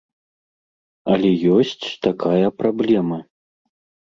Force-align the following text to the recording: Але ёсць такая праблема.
Але 1.15 1.29
ёсць 1.57 1.87
такая 2.09 2.47
праблема. 2.63 3.23